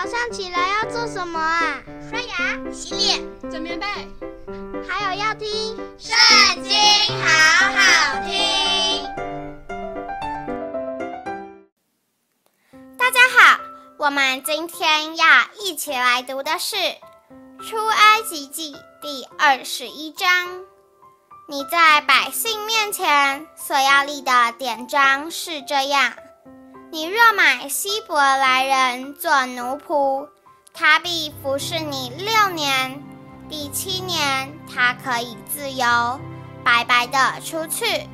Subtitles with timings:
[0.00, 1.82] 早上起来要做什么啊？
[2.08, 3.84] 刷牙、洗脸、整棉被，
[4.88, 6.72] 还有要听《圣经》，
[7.20, 7.26] 好
[7.74, 9.04] 好听。
[12.96, 13.58] 大家好，
[13.98, 15.26] 我们今天要
[15.58, 16.76] 一起来读的是
[17.68, 20.60] 《出埃及记》第二十一章。
[21.48, 26.14] 你在百姓面前所要立的典章是这样。
[26.90, 30.26] 你若买希伯来人做奴仆，
[30.72, 33.02] 他必服侍你六年，
[33.46, 36.18] 第七年他可以自由，
[36.64, 38.08] 白白的出去。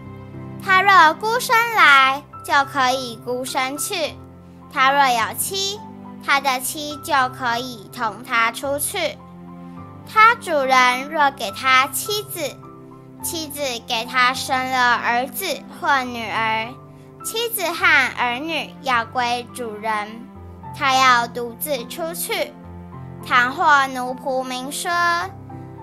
[0.60, 4.12] 他若孤身来，就可以孤身去；
[4.72, 5.78] 他若有妻，
[6.26, 9.16] 他的妻就可以同他出去。
[10.12, 12.40] 他主人若给他妻子，
[13.22, 15.46] 妻子给他生了儿子
[15.80, 16.74] 或女儿。
[17.24, 20.28] 妻子和儿女要归主人，
[20.76, 22.52] 他要独自出去。
[23.26, 24.90] 倘或奴仆明说：“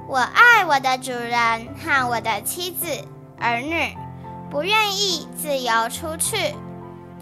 [0.07, 2.85] 我爱我的主人和我的妻子、
[3.39, 3.97] 儿女，
[4.51, 6.53] 不愿意自由出去。”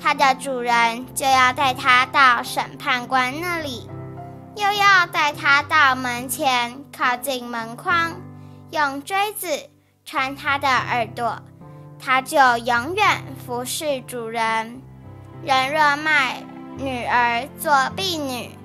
[0.04, 3.90] 他的主人就要带他到审判官那里，
[4.58, 8.20] 又要带他到门前，靠近门框，
[8.72, 9.48] 用锥子
[10.04, 11.42] 穿他的耳朵。
[12.00, 14.82] 他就永远服侍主人。
[15.44, 16.44] 人若卖
[16.78, 18.58] 女儿做婢女，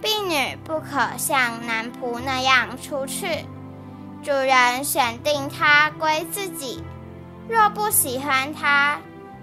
[0.00, 3.44] 婢女不可像男仆那样出去。
[4.22, 6.82] 主人选定她归自己，
[7.48, 8.98] 若不喜欢她，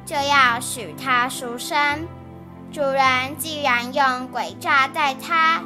[0.05, 2.07] 就要许她赎身。
[2.71, 5.61] 主人既然用诡诈待她，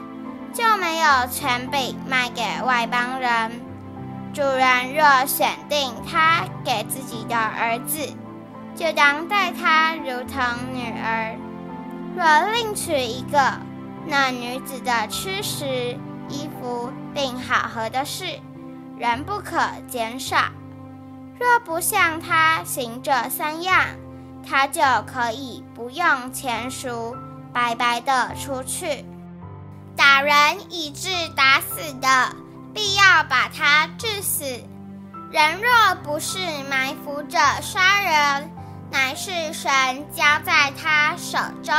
[0.54, 3.65] 就没有权柄卖给外邦人。
[4.36, 8.14] 主人若选定他给自己的儿子，
[8.76, 10.38] 就当待他如同
[10.74, 11.38] 女儿；
[12.18, 13.54] 若另娶一个，
[14.06, 15.66] 那女子的吃食、
[16.28, 18.26] 衣服并好合的事，
[19.00, 20.36] 仍不可减少。
[21.40, 23.86] 若不向他行这三样，
[24.46, 27.16] 他就可以不用钱赎，
[27.54, 29.06] 白白的出去。
[29.96, 31.08] 打人以致
[31.38, 32.36] 打死的。
[32.76, 34.44] 必要把他治死。
[35.32, 36.38] 人若不是
[36.70, 38.52] 埋伏着杀人，
[38.92, 39.72] 乃是神
[40.14, 41.74] 交在他手中，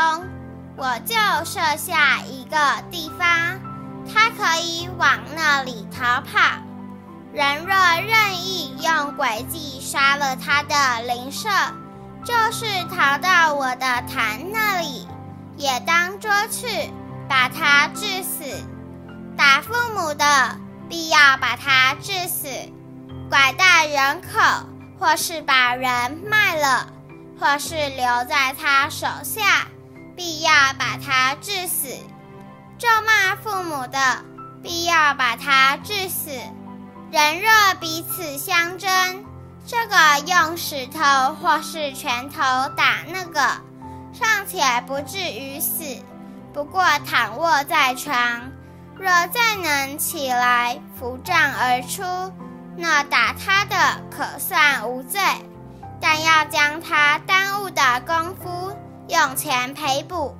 [0.76, 1.14] 我就
[1.44, 2.56] 设下一个
[2.90, 3.60] 地方，
[4.12, 6.62] 他可以往那里逃跑。
[7.32, 11.48] 人若任意用诡计杀了他的邻舍，
[12.24, 15.06] 就是逃到我的坛那里，
[15.56, 16.90] 也当捉去，
[17.28, 18.44] 把他治死。
[19.36, 20.56] 打父母的。
[20.88, 22.48] 必要把他治死，
[23.28, 24.38] 拐带人口，
[24.98, 26.92] 或是把人卖了，
[27.40, 29.66] 或是留在他手下，
[30.14, 31.88] 必要把他治死。
[32.78, 34.24] 咒骂父母的，
[34.62, 36.30] 必要把他治死。
[37.10, 39.24] 人若彼此相争，
[39.66, 42.40] 这个用石头或是拳头
[42.76, 43.40] 打那个，
[44.12, 45.84] 尚且不至于死，
[46.52, 48.52] 不过躺卧在床。
[48.98, 52.02] 若再能起来扶杖而出，
[52.76, 53.76] 那打他的
[54.10, 55.20] 可算无罪，
[56.00, 58.76] 但要将他耽误的功夫
[59.08, 60.34] 用钱赔补，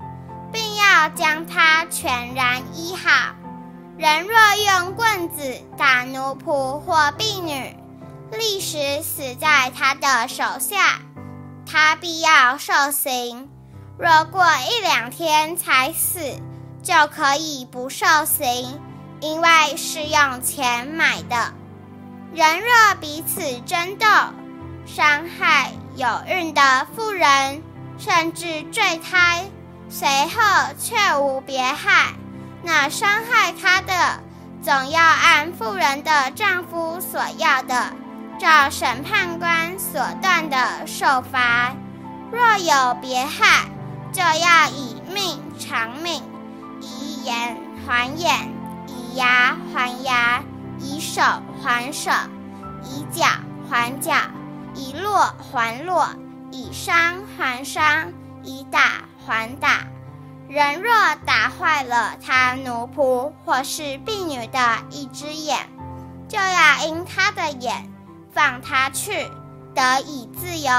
[0.52, 3.34] 并要将他全然医好。
[3.98, 7.76] 人若用棍子打奴仆或婢女，
[8.32, 11.00] 立时死在他的手下，
[11.66, 13.48] 他必要受刑。
[13.98, 16.20] 若过一两天才死，
[16.86, 18.80] 就可以不受刑，
[19.18, 21.52] 因为是用钱买的。
[22.32, 24.06] 人若彼此争斗，
[24.86, 27.60] 伤害有孕的妇人，
[27.98, 29.46] 甚至坠胎，
[29.88, 30.40] 随后
[30.78, 32.14] 却无别害，
[32.62, 34.20] 那伤害她的，
[34.62, 37.92] 总要按妇人的丈夫所要的，
[38.38, 41.74] 照审判官所断的受罚。
[42.30, 43.64] 若有别害，
[44.12, 46.22] 就要以命偿命。
[47.26, 48.52] 眼还眼，
[48.86, 50.44] 以牙还牙，
[50.78, 51.20] 以手
[51.60, 52.12] 还手，
[52.84, 53.26] 以脚
[53.68, 54.14] 还脚，
[54.76, 56.08] 以落还落，
[56.52, 58.12] 以伤还伤，
[58.44, 59.88] 以打还打。
[60.48, 60.92] 人若
[61.24, 65.58] 打坏了他奴仆或是婢女的一只眼，
[66.28, 67.90] 就要因他的眼
[68.32, 69.28] 放他去，
[69.74, 70.70] 得以自由。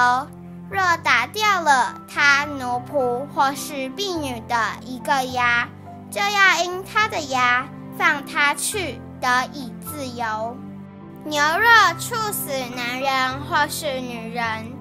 [0.70, 4.56] 若打掉了他奴仆或是婢女的
[4.86, 5.68] 一个牙，
[6.10, 7.68] 就要因他的牙
[7.98, 10.58] 放他去，得以自由。
[11.26, 14.72] 牛若处死男人或是女人，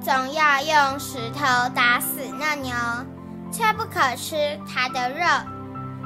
[0.00, 2.72] 总要用石头打死那牛，
[3.52, 5.26] 却不可吃它的肉。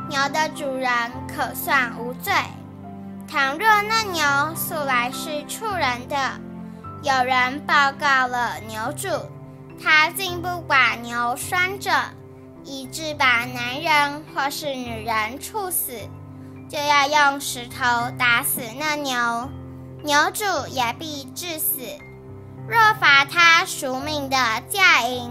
[0.08, 0.90] 牛的主人
[1.28, 2.32] 可算无罪。
[3.28, 6.16] 倘若那牛素来是畜人的，
[7.02, 9.08] 有人报告了牛主，
[9.82, 11.90] 他竟不把牛拴着，
[12.64, 15.92] 以致把男人或是女人处死，
[16.68, 19.48] 就要用石头打死那牛，
[20.02, 21.82] 牛主也必致死。
[22.66, 24.36] 若罚他赎命的
[24.68, 25.30] 价银，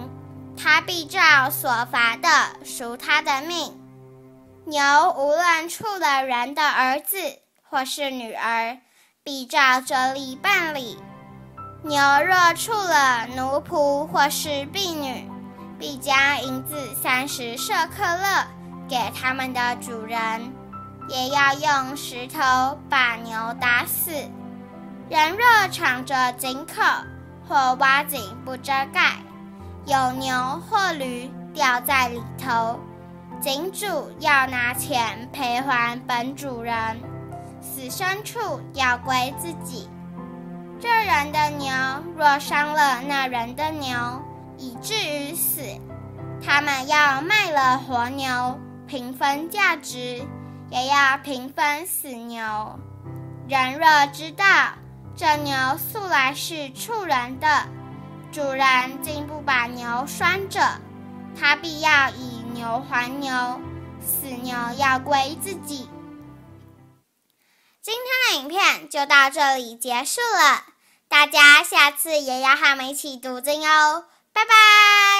[0.55, 2.29] 他必照所罚的
[2.63, 3.79] 赎他的命。
[4.65, 4.81] 牛
[5.17, 7.17] 无论触了人的儿子
[7.63, 8.77] 或是女儿，
[9.23, 10.97] 必照这例办理。
[11.83, 15.27] 牛若触了奴仆或是婢女，
[15.83, 18.47] 必将银子三十舍克勒
[18.87, 20.49] 给他们的主人，
[21.09, 22.39] 也要用石头
[22.89, 24.09] 把牛打死。
[25.09, 26.81] 人若敞着井口
[27.45, 29.17] 或挖井不遮盖，
[29.83, 30.33] 有牛
[30.69, 32.79] 或驴掉在里头。
[33.41, 36.97] 井主要拿钱赔还本主人，
[37.59, 39.89] 死牲畜要归自己。
[40.79, 41.67] 这人的牛
[42.15, 43.93] 若伤了那人的牛，
[44.63, 45.61] 以至于死，
[46.41, 48.57] 他们要卖了活牛，
[48.87, 50.25] 平分价值，
[50.69, 52.79] 也要平分死牛。
[53.49, 54.45] 人若知道
[55.17, 57.67] 这牛素来是畜人的，
[58.31, 60.79] 主人竟不把牛拴着，
[61.37, 63.59] 他必要以牛还牛，
[63.99, 65.89] 死牛要归自己。
[67.81, 70.63] 今天的影片就到这里结束了，
[71.09, 75.12] 大家下次也要和我们一起读经哦，拜拜。